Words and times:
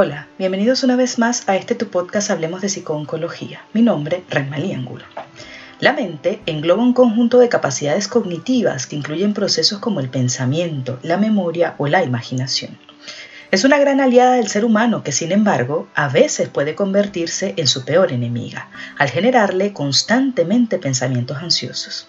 Hola, 0.00 0.28
bienvenidos 0.38 0.84
una 0.84 0.94
vez 0.94 1.18
más 1.18 1.48
a 1.48 1.56
este 1.56 1.74
tu 1.74 1.88
podcast 1.88 2.30
Hablemos 2.30 2.60
de 2.60 2.68
Psicooncología. 2.68 3.64
Mi 3.72 3.82
nombre, 3.82 4.22
Renmalí 4.30 4.72
Angulo. 4.72 5.04
La 5.80 5.92
mente 5.92 6.40
engloba 6.46 6.84
un 6.84 6.92
conjunto 6.92 7.40
de 7.40 7.48
capacidades 7.48 8.06
cognitivas 8.06 8.86
que 8.86 8.94
incluyen 8.94 9.34
procesos 9.34 9.80
como 9.80 9.98
el 9.98 10.08
pensamiento, 10.08 11.00
la 11.02 11.16
memoria 11.16 11.74
o 11.78 11.88
la 11.88 12.04
imaginación. 12.04 12.78
Es 13.50 13.64
una 13.64 13.76
gran 13.76 14.00
aliada 14.00 14.34
del 14.34 14.46
ser 14.46 14.64
humano 14.64 15.02
que, 15.02 15.10
sin 15.10 15.32
embargo, 15.32 15.88
a 15.96 16.08
veces 16.08 16.48
puede 16.48 16.76
convertirse 16.76 17.54
en 17.56 17.66
su 17.66 17.84
peor 17.84 18.12
enemiga, 18.12 18.68
al 18.98 19.10
generarle 19.10 19.72
constantemente 19.72 20.78
pensamientos 20.78 21.38
ansiosos. 21.38 22.06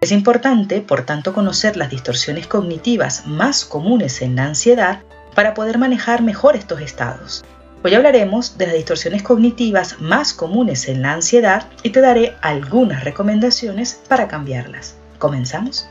Es 0.00 0.12
importante, 0.12 0.82
por 0.82 1.04
tanto, 1.04 1.34
conocer 1.34 1.76
las 1.76 1.90
distorsiones 1.90 2.46
cognitivas 2.46 3.26
más 3.26 3.64
comunes 3.64 4.22
en 4.22 4.36
la 4.36 4.44
ansiedad 4.44 5.00
para 5.34 5.54
poder 5.54 5.78
manejar 5.78 6.22
mejor 6.22 6.56
estos 6.56 6.80
estados. 6.80 7.44
Hoy 7.82 7.94
hablaremos 7.94 8.56
de 8.56 8.66
las 8.66 8.76
distorsiones 8.76 9.22
cognitivas 9.22 10.00
más 10.00 10.32
comunes 10.32 10.88
en 10.88 11.02
la 11.02 11.12
ansiedad 11.12 11.68
y 11.82 11.90
te 11.90 12.00
daré 12.00 12.34
algunas 12.40 13.04
recomendaciones 13.04 14.00
para 14.08 14.26
cambiarlas. 14.26 14.96
¿Comenzamos? 15.18 15.86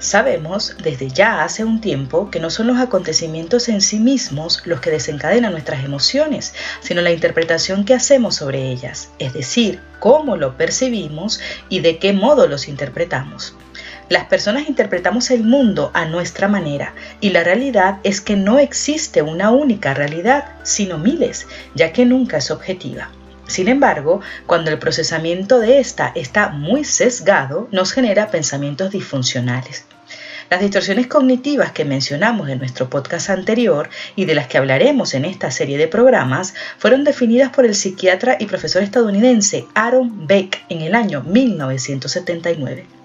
Sabemos 0.00 0.76
desde 0.82 1.10
ya 1.10 1.44
hace 1.44 1.62
un 1.62 1.82
tiempo 1.82 2.30
que 2.30 2.40
no 2.40 2.48
son 2.48 2.68
los 2.68 2.78
acontecimientos 2.78 3.68
en 3.68 3.82
sí 3.82 3.98
mismos 3.98 4.62
los 4.64 4.80
que 4.80 4.90
desencadenan 4.90 5.52
nuestras 5.52 5.84
emociones, 5.84 6.54
sino 6.80 7.02
la 7.02 7.10
interpretación 7.10 7.84
que 7.84 7.92
hacemos 7.92 8.36
sobre 8.36 8.70
ellas, 8.70 9.10
es 9.18 9.34
decir, 9.34 9.82
cómo 9.98 10.36
lo 10.36 10.56
percibimos 10.56 11.38
y 11.68 11.80
de 11.80 11.98
qué 11.98 12.14
modo 12.14 12.46
los 12.46 12.66
interpretamos. 12.66 13.54
Las 14.10 14.24
personas 14.24 14.68
interpretamos 14.68 15.30
el 15.30 15.44
mundo 15.44 15.92
a 15.94 16.04
nuestra 16.04 16.48
manera 16.48 16.94
y 17.20 17.30
la 17.30 17.44
realidad 17.44 17.98
es 18.02 18.20
que 18.20 18.34
no 18.34 18.58
existe 18.58 19.22
una 19.22 19.52
única 19.52 19.94
realidad, 19.94 20.46
sino 20.64 20.98
miles, 20.98 21.46
ya 21.76 21.92
que 21.92 22.04
nunca 22.04 22.38
es 22.38 22.50
objetiva. 22.50 23.12
Sin 23.46 23.68
embargo, 23.68 24.20
cuando 24.46 24.72
el 24.72 24.80
procesamiento 24.80 25.60
de 25.60 25.78
esta 25.78 26.10
está 26.16 26.48
muy 26.48 26.82
sesgado, 26.82 27.68
nos 27.70 27.92
genera 27.92 28.32
pensamientos 28.32 28.90
disfuncionales. 28.90 29.84
Las 30.50 30.60
distorsiones 30.60 31.06
cognitivas 31.06 31.70
que 31.70 31.84
mencionamos 31.84 32.48
en 32.48 32.58
nuestro 32.58 32.90
podcast 32.90 33.30
anterior 33.30 33.90
y 34.16 34.24
de 34.24 34.34
las 34.34 34.48
que 34.48 34.58
hablaremos 34.58 35.14
en 35.14 35.24
esta 35.24 35.52
serie 35.52 35.78
de 35.78 35.86
programas 35.86 36.54
fueron 36.78 37.04
definidas 37.04 37.50
por 37.50 37.64
el 37.64 37.76
psiquiatra 37.76 38.38
y 38.40 38.46
profesor 38.46 38.82
estadounidense 38.82 39.66
Aaron 39.76 40.26
Beck 40.26 40.64
en 40.68 40.80
el 40.80 40.96
año 40.96 41.22
1979 41.22 42.99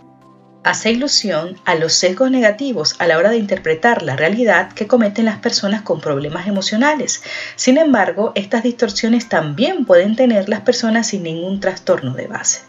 hace 0.65 0.91
ilusión 0.91 1.57
a 1.63 1.75
los 1.75 1.93
sesgos 1.93 2.31
negativos 2.31 2.95
a 2.97 3.05
la 3.05 3.19
hora 3.19 3.29
de 3.29 3.37
interpretar 3.37 4.01
la 4.01 4.15
realidad 4.15 4.73
que 4.73 4.87
cometen 4.87 5.25
las 5.25 5.37
personas 5.37 5.83
con 5.83 6.01
problemas 6.01 6.47
emocionales. 6.47 7.21
Sin 7.55 7.77
embargo, 7.77 8.31
estas 8.33 8.63
distorsiones 8.63 9.29
también 9.29 9.85
pueden 9.85 10.15
tener 10.15 10.49
las 10.49 10.61
personas 10.61 11.05
sin 11.05 11.21
ningún 11.21 11.59
trastorno 11.59 12.15
de 12.15 12.25
base. 12.25 12.61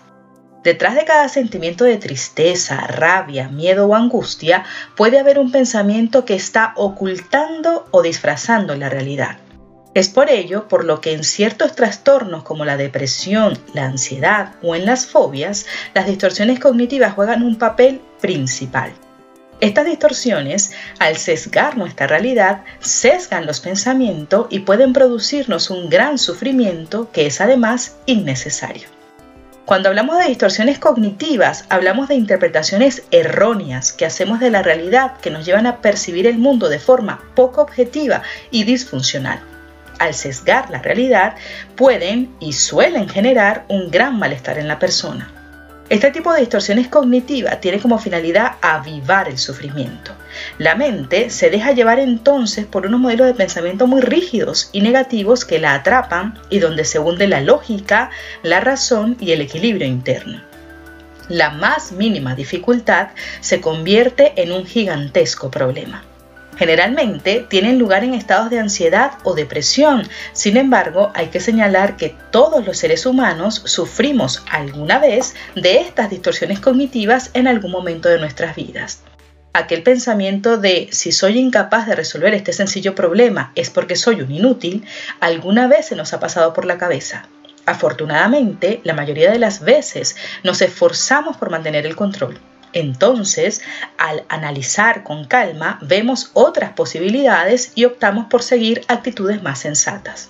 Detrás 0.62 0.94
de 0.94 1.06
cada 1.06 1.30
sentimiento 1.30 1.84
de 1.84 1.96
tristeza, 1.96 2.86
rabia, 2.86 3.48
miedo 3.48 3.86
o 3.86 3.94
angustia 3.94 4.64
puede 4.94 5.18
haber 5.18 5.38
un 5.38 5.50
pensamiento 5.50 6.26
que 6.26 6.34
está 6.34 6.74
ocultando 6.76 7.86
o 7.92 8.02
disfrazando 8.02 8.76
la 8.76 8.90
realidad. 8.90 9.38
Es 9.96 10.10
por 10.10 10.28
ello 10.28 10.68
por 10.68 10.84
lo 10.84 11.00
que 11.00 11.14
en 11.14 11.24
ciertos 11.24 11.74
trastornos 11.74 12.42
como 12.42 12.66
la 12.66 12.76
depresión, 12.76 13.58
la 13.72 13.86
ansiedad 13.86 14.52
o 14.62 14.74
en 14.74 14.84
las 14.84 15.06
fobias, 15.06 15.64
las 15.94 16.06
distorsiones 16.06 16.60
cognitivas 16.60 17.14
juegan 17.14 17.42
un 17.42 17.56
papel 17.56 18.02
principal. 18.20 18.92
Estas 19.58 19.86
distorsiones, 19.86 20.72
al 20.98 21.16
sesgar 21.16 21.78
nuestra 21.78 22.06
realidad, 22.06 22.62
sesgan 22.78 23.46
los 23.46 23.60
pensamientos 23.60 24.48
y 24.50 24.58
pueden 24.58 24.92
producirnos 24.92 25.70
un 25.70 25.88
gran 25.88 26.18
sufrimiento 26.18 27.10
que 27.10 27.24
es 27.24 27.40
además 27.40 27.96
innecesario. 28.04 28.88
Cuando 29.64 29.88
hablamos 29.88 30.18
de 30.18 30.26
distorsiones 30.26 30.78
cognitivas, 30.78 31.64
hablamos 31.70 32.08
de 32.08 32.16
interpretaciones 32.16 33.04
erróneas 33.12 33.94
que 33.94 34.04
hacemos 34.04 34.40
de 34.40 34.50
la 34.50 34.62
realidad 34.62 35.16
que 35.22 35.30
nos 35.30 35.46
llevan 35.46 35.66
a 35.66 35.80
percibir 35.80 36.26
el 36.26 36.36
mundo 36.36 36.68
de 36.68 36.80
forma 36.80 37.22
poco 37.34 37.62
objetiva 37.62 38.20
y 38.50 38.64
disfuncional 38.64 39.55
al 39.98 40.14
sesgar 40.14 40.70
la 40.70 40.82
realidad, 40.82 41.34
pueden 41.74 42.34
y 42.40 42.52
suelen 42.52 43.08
generar 43.08 43.64
un 43.68 43.90
gran 43.90 44.18
malestar 44.18 44.58
en 44.58 44.68
la 44.68 44.78
persona. 44.78 45.32
Este 45.88 46.10
tipo 46.10 46.32
de 46.32 46.40
distorsiones 46.40 46.88
cognitivas 46.88 47.60
tiene 47.60 47.78
como 47.78 48.00
finalidad 48.00 48.56
avivar 48.60 49.28
el 49.28 49.38
sufrimiento. 49.38 50.10
La 50.58 50.74
mente 50.74 51.30
se 51.30 51.48
deja 51.48 51.70
llevar 51.70 52.00
entonces 52.00 52.66
por 52.66 52.86
unos 52.86 52.98
modelos 52.98 53.28
de 53.28 53.34
pensamiento 53.34 53.86
muy 53.86 54.00
rígidos 54.00 54.68
y 54.72 54.80
negativos 54.80 55.44
que 55.44 55.60
la 55.60 55.74
atrapan 55.74 56.40
y 56.50 56.58
donde 56.58 56.84
se 56.84 56.98
hunde 56.98 57.28
la 57.28 57.40
lógica, 57.40 58.10
la 58.42 58.58
razón 58.58 59.16
y 59.20 59.30
el 59.30 59.40
equilibrio 59.42 59.86
interno. 59.86 60.42
La 61.28 61.50
más 61.50 61.92
mínima 61.92 62.34
dificultad 62.34 63.10
se 63.40 63.60
convierte 63.60 64.32
en 64.42 64.50
un 64.50 64.66
gigantesco 64.66 65.52
problema. 65.52 66.02
Generalmente 66.56 67.46
tienen 67.48 67.78
lugar 67.78 68.02
en 68.02 68.14
estados 68.14 68.50
de 68.50 68.58
ansiedad 68.58 69.12
o 69.24 69.34
depresión. 69.34 70.08
Sin 70.32 70.56
embargo, 70.56 71.12
hay 71.14 71.28
que 71.28 71.40
señalar 71.40 71.96
que 71.96 72.14
todos 72.30 72.64
los 72.64 72.78
seres 72.78 73.04
humanos 73.04 73.62
sufrimos 73.66 74.42
alguna 74.50 74.98
vez 74.98 75.34
de 75.54 75.80
estas 75.80 76.10
distorsiones 76.10 76.60
cognitivas 76.60 77.30
en 77.34 77.46
algún 77.46 77.72
momento 77.72 78.08
de 78.08 78.18
nuestras 78.18 78.56
vidas. 78.56 79.02
Aquel 79.52 79.82
pensamiento 79.82 80.58
de 80.58 80.88
si 80.92 81.12
soy 81.12 81.38
incapaz 81.38 81.86
de 81.86 81.94
resolver 81.94 82.34
este 82.34 82.52
sencillo 82.52 82.94
problema 82.94 83.52
es 83.54 83.70
porque 83.70 83.96
soy 83.96 84.20
un 84.20 84.30
inútil, 84.30 84.84
alguna 85.20 85.66
vez 85.66 85.86
se 85.86 85.96
nos 85.96 86.12
ha 86.12 86.20
pasado 86.20 86.52
por 86.52 86.66
la 86.66 86.76
cabeza. 86.76 87.28
Afortunadamente, 87.64 88.80
la 88.84 88.94
mayoría 88.94 89.30
de 89.30 89.38
las 89.38 89.60
veces 89.60 90.16
nos 90.44 90.60
esforzamos 90.60 91.36
por 91.36 91.50
mantener 91.50 91.86
el 91.86 91.96
control. 91.96 92.38
Entonces, 92.76 93.62
al 93.96 94.24
analizar 94.28 95.02
con 95.02 95.24
calma, 95.24 95.78
vemos 95.80 96.30
otras 96.34 96.72
posibilidades 96.72 97.72
y 97.74 97.86
optamos 97.86 98.26
por 98.26 98.42
seguir 98.42 98.82
actitudes 98.86 99.42
más 99.42 99.60
sensatas. 99.60 100.28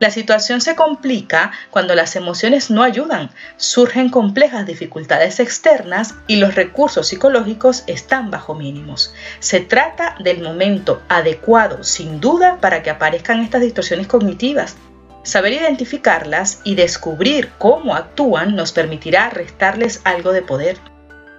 La 0.00 0.10
situación 0.10 0.60
se 0.60 0.74
complica 0.74 1.52
cuando 1.70 1.94
las 1.94 2.16
emociones 2.16 2.72
no 2.72 2.82
ayudan, 2.82 3.30
surgen 3.56 4.08
complejas 4.10 4.66
dificultades 4.66 5.38
externas 5.38 6.16
y 6.26 6.36
los 6.36 6.56
recursos 6.56 7.06
psicológicos 7.06 7.84
están 7.86 8.32
bajo 8.32 8.56
mínimos. 8.56 9.14
Se 9.38 9.60
trata 9.60 10.16
del 10.18 10.42
momento 10.42 11.00
adecuado, 11.08 11.84
sin 11.84 12.18
duda, 12.18 12.58
para 12.60 12.82
que 12.82 12.90
aparezcan 12.90 13.42
estas 13.42 13.60
distorsiones 13.60 14.08
cognitivas. 14.08 14.76
Saber 15.22 15.52
identificarlas 15.52 16.62
y 16.64 16.74
descubrir 16.74 17.52
cómo 17.58 17.94
actúan 17.94 18.56
nos 18.56 18.72
permitirá 18.72 19.30
restarles 19.30 20.00
algo 20.02 20.32
de 20.32 20.42
poder. 20.42 20.95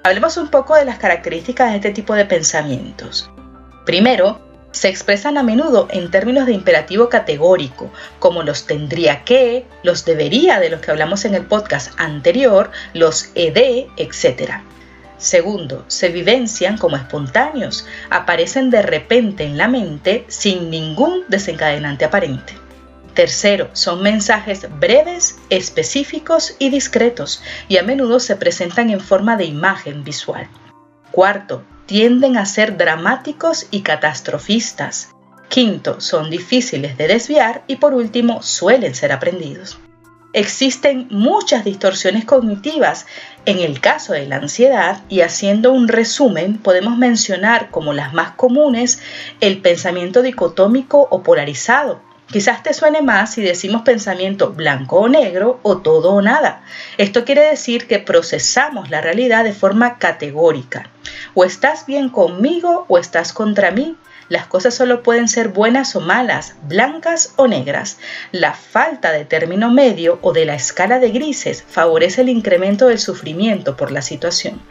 Hablemos 0.07 0.37
un 0.37 0.47
poco 0.47 0.73
de 0.73 0.85
las 0.85 0.99
características 0.99 1.71
de 1.71 1.75
este 1.75 1.91
tipo 1.91 2.13
de 2.13 2.23
pensamientos. 2.23 3.29
Primero, 3.85 4.39
se 4.71 4.87
expresan 4.87 5.37
a 5.37 5.43
menudo 5.43 5.89
en 5.91 6.09
términos 6.09 6.45
de 6.45 6.53
imperativo 6.53 7.09
categórico, 7.09 7.91
como 8.19 8.41
los 8.41 8.65
tendría 8.67 9.25
que, 9.25 9.65
los 9.83 10.05
debería 10.05 10.61
de 10.61 10.69
los 10.69 10.79
que 10.79 10.91
hablamos 10.91 11.25
en 11.25 11.35
el 11.35 11.45
podcast 11.45 11.91
anterior, 11.99 12.71
los 12.93 13.31
ed, 13.35 13.87
etc. 13.97 14.61
Segundo, 15.17 15.83
se 15.89 16.07
vivencian 16.07 16.77
como 16.77 16.95
espontáneos, 16.95 17.85
aparecen 18.09 18.69
de 18.69 18.83
repente 18.83 19.43
en 19.43 19.57
la 19.57 19.67
mente 19.67 20.23
sin 20.29 20.69
ningún 20.69 21.25
desencadenante 21.27 22.05
aparente. 22.05 22.53
Tercero, 23.17 23.71
son 23.73 24.03
mensajes 24.03 24.67
breves, 24.79 25.39
específicos 25.49 26.55
y 26.59 26.69
discretos 26.69 27.41
y 27.67 27.77
a 27.77 27.81
menudo 27.81 28.19
se 28.19 28.35
presentan 28.35 28.91
en 28.91 28.99
forma 28.99 29.37
de 29.37 29.45
imagen 29.45 30.03
visual. 30.03 30.47
Cuarto, 31.09 31.63
tienden 31.87 32.37
a 32.37 32.45
ser 32.45 32.77
dramáticos 32.77 33.65
y 33.71 33.81
catastrofistas. 33.81 35.15
Quinto, 35.49 35.99
son 35.99 36.29
difíciles 36.29 36.95
de 36.95 37.07
desviar 37.07 37.63
y 37.65 37.77
por 37.77 37.95
último, 37.95 38.43
suelen 38.43 38.93
ser 38.93 39.11
aprendidos. 39.11 39.79
Existen 40.33 41.07
muchas 41.09 41.65
distorsiones 41.65 42.23
cognitivas 42.23 43.07
en 43.47 43.57
el 43.57 43.79
caso 43.79 44.13
de 44.13 44.27
la 44.27 44.35
ansiedad 44.35 45.01
y 45.09 45.21
haciendo 45.21 45.73
un 45.73 45.87
resumen 45.87 46.59
podemos 46.59 46.99
mencionar 46.99 47.71
como 47.71 47.93
las 47.93 48.13
más 48.13 48.33
comunes 48.33 49.01
el 49.41 49.59
pensamiento 49.59 50.21
dicotómico 50.21 51.07
o 51.09 51.23
polarizado, 51.23 52.05
Quizás 52.27 52.61
te 52.61 52.73
suene 52.73 53.01
más 53.01 53.33
si 53.33 53.41
decimos 53.41 53.83
pensamiento 53.83 54.51
blanco 54.51 54.97
o 54.97 55.07
negro 55.07 55.61
o 55.63 55.77
todo 55.77 56.11
o 56.11 56.21
nada. 56.21 56.61
Esto 56.97 57.23
quiere 57.23 57.41
decir 57.41 57.87
que 57.87 57.99
procesamos 57.99 58.89
la 58.89 58.99
realidad 58.99 59.45
de 59.45 59.53
forma 59.53 59.97
categórica. 59.97 60.89
O 61.35 61.45
estás 61.45 61.85
bien 61.85 62.09
conmigo 62.09 62.85
o 62.89 62.97
estás 62.97 63.31
contra 63.31 63.71
mí. 63.71 63.95
Las 64.27 64.45
cosas 64.45 64.75
solo 64.75 65.03
pueden 65.03 65.29
ser 65.29 65.47
buenas 65.47 65.95
o 65.95 66.01
malas, 66.01 66.55
blancas 66.63 67.33
o 67.37 67.47
negras. 67.47 67.97
La 68.33 68.53
falta 68.53 69.13
de 69.13 69.23
término 69.23 69.71
medio 69.71 70.19
o 70.21 70.33
de 70.33 70.43
la 70.43 70.55
escala 70.55 70.99
de 70.99 71.11
grises 71.11 71.63
favorece 71.69 72.21
el 72.21 72.29
incremento 72.29 72.87
del 72.87 72.99
sufrimiento 72.99 73.77
por 73.77 73.89
la 73.89 74.01
situación. 74.01 74.61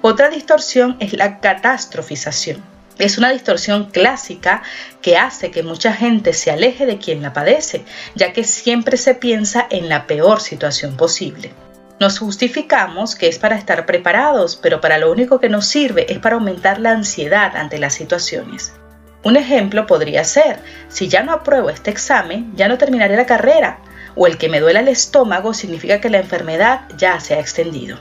Otra 0.00 0.30
distorsión 0.30 0.96
es 0.98 1.12
la 1.12 1.40
catastrofización 1.40 2.79
Es 3.00 3.16
una 3.16 3.30
distorsión 3.30 3.86
clásica 3.86 4.62
que 5.00 5.16
hace 5.16 5.50
que 5.50 5.62
mucha 5.62 5.94
gente 5.94 6.34
se 6.34 6.50
aleje 6.50 6.84
de 6.84 6.98
quien 6.98 7.22
la 7.22 7.32
padece, 7.32 7.82
ya 8.14 8.34
que 8.34 8.44
siempre 8.44 8.98
se 8.98 9.14
piensa 9.14 9.66
en 9.70 9.88
la 9.88 10.06
peor 10.06 10.42
situación 10.42 10.98
posible. 10.98 11.50
Nos 11.98 12.18
justificamos 12.18 13.14
que 13.14 13.28
es 13.28 13.38
para 13.38 13.56
estar 13.56 13.86
preparados, 13.86 14.56
pero 14.56 14.82
para 14.82 14.98
lo 14.98 15.10
único 15.10 15.40
que 15.40 15.48
nos 15.48 15.66
sirve 15.66 16.12
es 16.12 16.18
para 16.18 16.34
aumentar 16.34 16.78
la 16.78 16.92
ansiedad 16.92 17.56
ante 17.56 17.78
las 17.78 17.94
situaciones. 17.94 18.74
Un 19.22 19.38
ejemplo 19.38 19.86
podría 19.86 20.22
ser, 20.24 20.60
si 20.88 21.08
ya 21.08 21.22
no 21.22 21.32
apruebo 21.32 21.70
este 21.70 21.90
examen, 21.90 22.52
ya 22.54 22.68
no 22.68 22.76
terminaré 22.76 23.16
la 23.16 23.24
carrera, 23.24 23.80
o 24.14 24.26
el 24.26 24.36
que 24.36 24.50
me 24.50 24.60
duela 24.60 24.80
el 24.80 24.88
estómago 24.88 25.54
significa 25.54 26.02
que 26.02 26.10
la 26.10 26.18
enfermedad 26.18 26.82
ya 26.98 27.18
se 27.18 27.34
ha 27.34 27.40
extendido. 27.40 27.98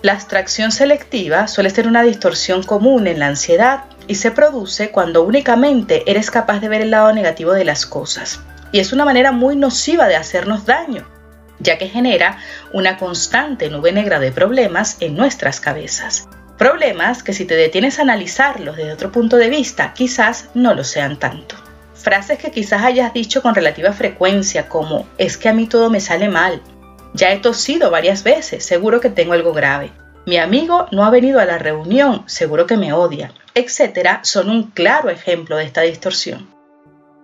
La 0.00 0.12
abstracción 0.12 0.70
selectiva 0.70 1.48
suele 1.48 1.70
ser 1.70 1.88
una 1.88 2.02
distorsión 2.02 2.62
común 2.62 3.06
en 3.06 3.18
la 3.18 3.26
ansiedad 3.26 3.84
y 4.08 4.16
se 4.16 4.32
produce 4.32 4.90
cuando 4.90 5.22
únicamente 5.22 6.02
eres 6.10 6.30
capaz 6.30 6.58
de 6.60 6.68
ver 6.68 6.80
el 6.80 6.90
lado 6.90 7.12
negativo 7.12 7.52
de 7.52 7.64
las 7.64 7.86
cosas. 7.86 8.40
Y 8.72 8.80
es 8.80 8.92
una 8.92 9.04
manera 9.04 9.30
muy 9.30 9.54
nociva 9.54 10.08
de 10.08 10.16
hacernos 10.16 10.66
daño, 10.66 11.06
ya 11.60 11.78
que 11.78 11.88
genera 11.88 12.38
una 12.72 12.96
constante 12.96 13.70
nube 13.70 13.92
negra 13.92 14.18
de 14.18 14.32
problemas 14.32 14.96
en 15.00 15.14
nuestras 15.14 15.60
cabezas. 15.60 16.28
Problemas 16.56 17.22
que 17.22 17.32
si 17.32 17.44
te 17.44 17.54
detienes 17.54 17.98
a 17.98 18.02
analizarlos 18.02 18.76
desde 18.76 18.92
otro 18.92 19.12
punto 19.12 19.36
de 19.36 19.48
vista, 19.48 19.92
quizás 19.94 20.48
no 20.54 20.74
lo 20.74 20.82
sean 20.82 21.18
tanto. 21.18 21.54
Frases 21.94 22.38
que 22.38 22.50
quizás 22.50 22.82
hayas 22.82 23.12
dicho 23.12 23.42
con 23.42 23.54
relativa 23.54 23.92
frecuencia 23.92 24.68
como 24.68 25.06
es 25.18 25.36
que 25.36 25.48
a 25.48 25.52
mí 25.52 25.66
todo 25.66 25.90
me 25.90 26.00
sale 26.00 26.28
mal, 26.28 26.62
ya 27.14 27.32
he 27.32 27.38
tosido 27.38 27.90
varias 27.90 28.22
veces, 28.22 28.64
seguro 28.64 29.00
que 29.00 29.10
tengo 29.10 29.32
algo 29.32 29.52
grave. 29.52 29.92
Mi 30.26 30.36
amigo 30.36 30.86
no 30.92 31.04
ha 31.04 31.10
venido 31.10 31.40
a 31.40 31.46
la 31.46 31.58
reunión, 31.58 32.22
seguro 32.26 32.66
que 32.66 32.76
me 32.76 32.92
odia, 32.92 33.32
etcétera, 33.58 34.20
son 34.22 34.50
un 34.50 34.70
claro 34.70 35.10
ejemplo 35.10 35.56
de 35.56 35.64
esta 35.64 35.82
distorsión. 35.82 36.48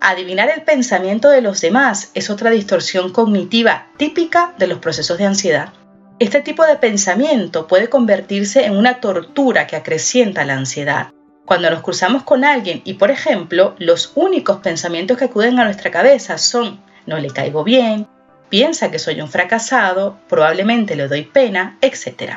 Adivinar 0.00 0.50
el 0.54 0.62
pensamiento 0.62 1.30
de 1.30 1.40
los 1.40 1.60
demás 1.60 2.10
es 2.14 2.28
otra 2.28 2.50
distorsión 2.50 3.12
cognitiva 3.12 3.86
típica 3.96 4.52
de 4.58 4.66
los 4.66 4.78
procesos 4.78 5.16
de 5.16 5.24
ansiedad. 5.24 5.72
Este 6.18 6.40
tipo 6.40 6.64
de 6.64 6.76
pensamiento 6.76 7.66
puede 7.66 7.88
convertirse 7.88 8.66
en 8.66 8.76
una 8.76 9.00
tortura 9.00 9.66
que 9.66 9.76
acrecienta 9.76 10.44
la 10.44 10.54
ansiedad. 10.54 11.08
Cuando 11.44 11.70
nos 11.70 11.82
cruzamos 11.82 12.22
con 12.22 12.44
alguien 12.44 12.82
y, 12.84 12.94
por 12.94 13.10
ejemplo, 13.10 13.74
los 13.78 14.12
únicos 14.14 14.58
pensamientos 14.58 15.16
que 15.16 15.26
acuden 15.26 15.58
a 15.58 15.64
nuestra 15.64 15.90
cabeza 15.90 16.38
son 16.38 16.80
no 17.06 17.18
le 17.18 17.30
caigo 17.30 17.64
bien, 17.64 18.06
piensa 18.48 18.90
que 18.90 18.98
soy 18.98 19.20
un 19.20 19.28
fracasado, 19.28 20.18
probablemente 20.28 20.96
le 20.96 21.08
doy 21.08 21.22
pena, 21.22 21.78
etc. 21.80 22.34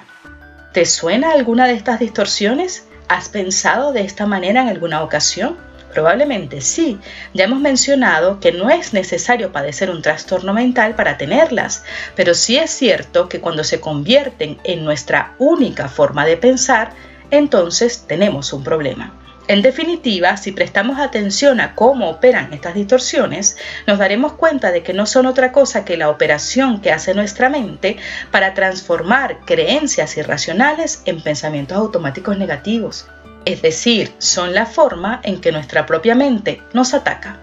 ¿Te 0.74 0.86
suena 0.86 1.32
alguna 1.32 1.68
de 1.68 1.74
estas 1.74 2.00
distorsiones? 2.00 2.87
¿Has 3.08 3.30
pensado 3.30 3.94
de 3.94 4.02
esta 4.02 4.26
manera 4.26 4.62
en 4.62 4.68
alguna 4.68 5.02
ocasión? 5.02 5.58
Probablemente 5.94 6.60
sí. 6.60 7.00
Ya 7.34 7.46
hemos 7.46 7.62
mencionado 7.62 8.40
que 8.42 8.52
no 8.52 8.70
es 8.70 8.92
necesario 8.94 9.54
padecer 9.54 9.90
un 9.90 10.02
trastorno 10.02 10.54
mental 10.54 10.96
para 10.96 11.18
tenerlas, 11.18 11.84
pero 12.16 12.34
sí 12.34 12.58
es 12.58 12.70
cierto 12.70 13.30
que 13.30 13.40
cuando 13.40 13.64
se 13.64 13.80
convierten 13.80 14.60
en 14.66 14.84
nuestra 14.84 15.36
única 15.38 15.88
forma 15.88 16.26
de 16.26 16.36
pensar, 16.36 16.92
entonces 17.32 18.04
tenemos 18.08 18.52
un 18.52 18.64
problema. 18.64 19.14
En 19.48 19.62
definitiva, 19.62 20.36
si 20.36 20.52
prestamos 20.52 21.00
atención 21.00 21.62
a 21.62 21.74
cómo 21.74 22.10
operan 22.10 22.52
estas 22.52 22.76
distorsiones, 22.76 23.56
nos 23.86 23.98
daremos 23.98 24.34
cuenta 24.34 24.72
de 24.72 24.84
que 24.84 24.94
no 24.94 25.06
son 25.06 25.26
otra 25.26 25.54
cosa 25.54 25.86
que 25.86 25.96
la 25.96 26.10
operación 26.10 26.82
que 26.82 26.92
hace 26.92 27.14
nuestra 27.14 27.48
mente 27.48 27.96
para 28.30 28.54
transformar 28.54 29.40
creencias 29.46 30.18
irracionales 30.18 31.02
en 31.06 31.22
pensamientos 31.22 31.78
automáticos 31.78 32.38
negativos. 32.38 33.08
Es 33.46 33.62
decir, 33.62 34.12
son 34.18 34.54
la 34.54 34.66
forma 34.66 35.22
en 35.24 35.40
que 35.40 35.54
nuestra 35.54 35.86
propia 35.86 36.14
mente 36.14 36.62
nos 36.74 36.94
ataca. 36.94 37.40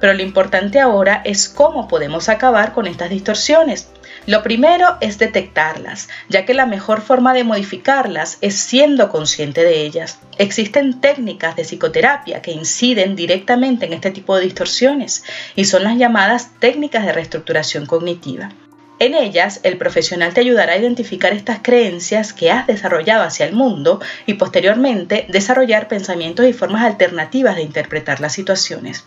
Pero 0.00 0.14
lo 0.14 0.22
importante 0.22 0.80
ahora 0.80 1.20
es 1.24 1.50
cómo 1.50 1.88
podemos 1.88 2.30
acabar 2.30 2.72
con 2.72 2.86
estas 2.86 3.10
distorsiones 3.10 3.90
lo 4.26 4.42
primero 4.42 4.96
es 5.00 5.18
detectarlas, 5.18 6.08
ya 6.28 6.46
que 6.46 6.54
la 6.54 6.64
mejor 6.66 7.02
forma 7.02 7.34
de 7.34 7.44
modificarlas 7.44 8.38
es 8.40 8.54
siendo 8.54 9.10
consciente 9.10 9.62
de 9.62 9.82
ellas. 9.82 10.18
Existen 10.38 11.00
técnicas 11.00 11.56
de 11.56 11.64
psicoterapia 11.64 12.40
que 12.40 12.52
inciden 12.52 13.16
directamente 13.16 13.84
en 13.84 13.92
este 13.92 14.10
tipo 14.10 14.36
de 14.36 14.44
distorsiones 14.44 15.24
y 15.54 15.66
son 15.66 15.84
las 15.84 15.98
llamadas 15.98 16.50
técnicas 16.58 17.04
de 17.04 17.12
reestructuración 17.12 17.86
cognitiva. 17.86 18.50
En 18.98 19.14
ellas, 19.14 19.60
el 19.64 19.76
profesional 19.76 20.32
te 20.32 20.40
ayudará 20.40 20.74
a 20.74 20.78
identificar 20.78 21.32
estas 21.32 21.58
creencias 21.62 22.32
que 22.32 22.50
has 22.50 22.66
desarrollado 22.66 23.24
hacia 23.24 23.44
el 23.44 23.52
mundo 23.52 24.00
y 24.24 24.34
posteriormente 24.34 25.26
desarrollar 25.28 25.88
pensamientos 25.88 26.46
y 26.46 26.52
formas 26.52 26.84
alternativas 26.84 27.56
de 27.56 27.62
interpretar 27.62 28.20
las 28.20 28.32
situaciones. 28.32 29.04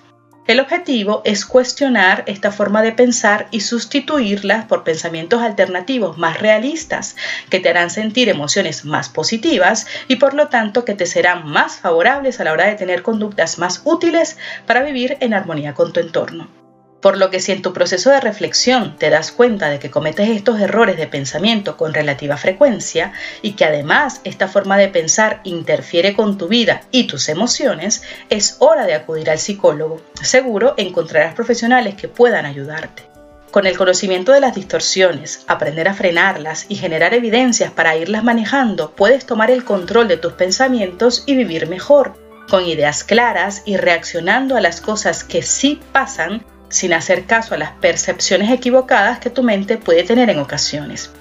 El 0.47 0.61
objetivo 0.61 1.21
es 1.25 1.45
cuestionar 1.45 2.23
esta 2.25 2.53
forma 2.53 2.81
de 2.81 2.93
pensar 2.93 3.47
y 3.51 3.59
sustituirla 3.59 4.65
por 4.69 4.85
pensamientos 4.85 5.41
alternativos 5.41 6.17
más 6.17 6.39
realistas 6.39 7.17
que 7.49 7.59
te 7.59 7.67
harán 7.67 7.89
sentir 7.89 8.29
emociones 8.29 8.85
más 8.85 9.09
positivas 9.09 9.87
y 10.07 10.15
por 10.15 10.33
lo 10.33 10.47
tanto 10.47 10.85
que 10.85 10.93
te 10.93 11.05
serán 11.05 11.45
más 11.45 11.75
favorables 11.75 12.39
a 12.39 12.45
la 12.45 12.53
hora 12.53 12.67
de 12.67 12.75
tener 12.75 13.03
conductas 13.03 13.59
más 13.59 13.81
útiles 13.83 14.37
para 14.65 14.83
vivir 14.83 15.17
en 15.19 15.33
armonía 15.33 15.73
con 15.73 15.91
tu 15.91 15.99
entorno. 15.99 16.66
Por 17.01 17.17
lo 17.17 17.29
que 17.29 17.39
si 17.39 17.51
en 17.51 17.61
tu 17.61 17.73
proceso 17.73 18.09
de 18.09 18.19
reflexión 18.19 18.97
te 18.97 19.09
das 19.09 19.31
cuenta 19.31 19.69
de 19.69 19.77
que 19.77 19.91
cometes 19.91 20.29
estos 20.29 20.59
errores 20.59 20.97
de 20.97 21.05
pensamiento 21.07 21.77
con 21.77 21.93
relativa 21.93 22.37
frecuencia 22.37 23.13
y 23.43 23.51
que 23.51 23.65
además 23.65 24.21
esta 24.23 24.47
forma 24.47 24.77
de 24.77 24.87
pensar 24.87 25.41
interfiere 25.43 26.15
con 26.15 26.37
tu 26.37 26.47
vida 26.47 26.81
y 26.91 27.05
tus 27.05 27.29
emociones, 27.29 28.01
es 28.29 28.57
hora 28.59 28.85
de 28.85 28.95
acudir 28.95 29.29
al 29.29 29.37
psicólogo. 29.37 30.01
Seguro 30.21 30.73
encontrarás 30.77 31.35
profesionales 31.35 31.95
que 31.95 32.07
puedan 32.07 32.45
ayudarte. 32.45 33.03
Con 33.51 33.65
el 33.65 33.77
conocimiento 33.77 34.33
de 34.33 34.41
las 34.41 34.55
distorsiones, 34.55 35.43
aprender 35.47 35.87
a 35.87 35.93
frenarlas 35.93 36.65
y 36.67 36.75
generar 36.75 37.13
evidencias 37.13 37.71
para 37.71 37.95
irlas 37.95 38.23
manejando, 38.23 38.91
puedes 38.91 39.25
tomar 39.25 39.51
el 39.51 39.63
control 39.63 40.07
de 40.07 40.17
tus 40.17 40.33
pensamientos 40.33 41.23
y 41.25 41.35
vivir 41.35 41.67
mejor, 41.67 42.13
con 42.49 42.65
ideas 42.65 43.03
claras 43.03 43.61
y 43.65 43.77
reaccionando 43.77 44.57
a 44.57 44.61
las 44.61 44.81
cosas 44.81 45.23
que 45.23 45.41
sí 45.43 45.79
pasan 45.91 46.43
sin 46.69 46.93
hacer 46.93 47.25
caso 47.25 47.55
a 47.55 47.57
las 47.57 47.71
percepciones 47.71 48.51
equivocadas 48.51 49.19
que 49.19 49.29
tu 49.29 49.43
mente 49.43 49.77
puede 49.77 50.03
tener 50.03 50.29
en 50.29 50.39
ocasiones. 50.39 51.11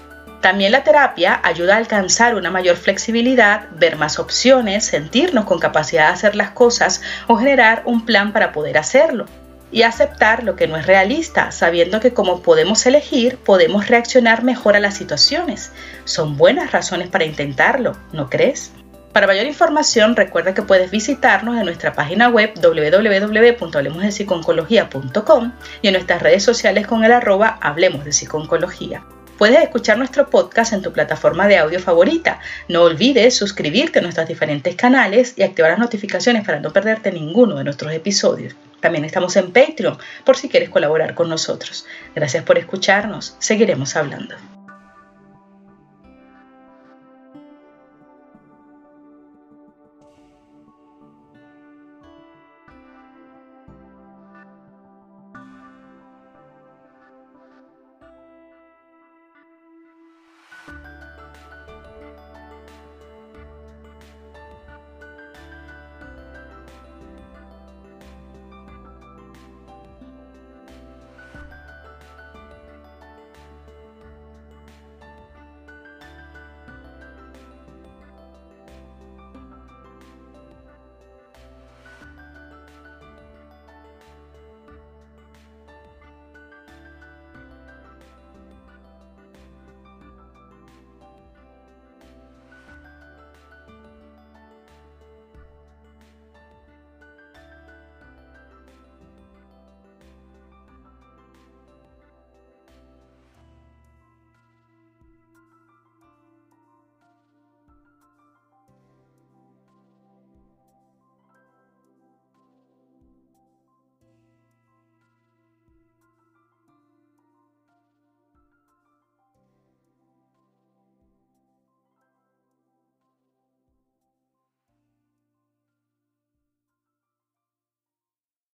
También 0.40 0.72
la 0.72 0.84
terapia 0.84 1.40
ayuda 1.42 1.74
a 1.74 1.78
alcanzar 1.78 2.34
una 2.34 2.50
mayor 2.50 2.76
flexibilidad, 2.76 3.68
ver 3.72 3.96
más 3.96 4.18
opciones, 4.18 4.84
sentirnos 4.84 5.44
con 5.44 5.58
capacidad 5.58 6.06
de 6.06 6.12
hacer 6.12 6.36
las 6.36 6.50
cosas 6.50 7.02
o 7.26 7.36
generar 7.36 7.82
un 7.84 8.04
plan 8.04 8.32
para 8.32 8.52
poder 8.52 8.78
hacerlo. 8.78 9.26
Y 9.72 9.82
aceptar 9.82 10.44
lo 10.44 10.54
que 10.54 10.68
no 10.68 10.76
es 10.76 10.86
realista, 10.86 11.50
sabiendo 11.50 11.98
que 11.98 12.14
como 12.14 12.42
podemos 12.42 12.86
elegir, 12.86 13.38
podemos 13.38 13.88
reaccionar 13.88 14.44
mejor 14.44 14.76
a 14.76 14.80
las 14.80 14.94
situaciones. 14.94 15.72
Son 16.04 16.36
buenas 16.36 16.70
razones 16.70 17.08
para 17.08 17.24
intentarlo, 17.24 17.96
¿no 18.12 18.30
crees? 18.30 18.70
Para 19.16 19.28
mayor 19.28 19.46
información, 19.46 20.14
recuerda 20.14 20.52
que 20.52 20.60
puedes 20.60 20.90
visitarnos 20.90 21.56
en 21.56 21.64
nuestra 21.64 21.94
página 21.94 22.28
web 22.28 22.52
www.hablemosdepsiconcología.com 22.60 25.52
y 25.80 25.86
en 25.86 25.94
nuestras 25.94 26.20
redes 26.20 26.42
sociales 26.42 26.86
con 26.86 27.02
el 27.02 27.12
arroba 27.12 27.58
Hablemos 27.62 28.04
de 28.04 28.12
Psiconcología. 28.12 29.06
Puedes 29.38 29.62
escuchar 29.62 29.96
nuestro 29.96 30.28
podcast 30.28 30.74
en 30.74 30.82
tu 30.82 30.92
plataforma 30.92 31.48
de 31.48 31.56
audio 31.56 31.80
favorita. 31.80 32.40
No 32.68 32.82
olvides 32.82 33.34
suscribirte 33.34 34.00
a 34.00 34.02
nuestros 34.02 34.28
diferentes 34.28 34.76
canales 34.76 35.32
y 35.34 35.44
activar 35.44 35.70
las 35.70 35.80
notificaciones 35.80 36.44
para 36.44 36.60
no 36.60 36.74
perderte 36.74 37.10
ninguno 37.10 37.56
de 37.56 37.64
nuestros 37.64 37.94
episodios. 37.94 38.54
También 38.80 39.06
estamos 39.06 39.34
en 39.36 39.50
Patreon 39.50 39.96
por 40.26 40.36
si 40.36 40.50
quieres 40.50 40.68
colaborar 40.68 41.14
con 41.14 41.30
nosotros. 41.30 41.86
Gracias 42.14 42.44
por 42.44 42.58
escucharnos. 42.58 43.34
Seguiremos 43.38 43.96
hablando. 43.96 44.34